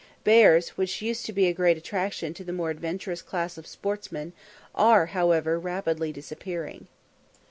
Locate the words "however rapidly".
5.13-6.11